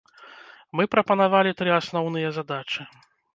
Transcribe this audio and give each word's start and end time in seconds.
Мы 0.79 0.87
прапанавалі 0.95 1.51
тры 1.59 1.69
асноўныя 1.81 2.33
задачы. 2.39 2.81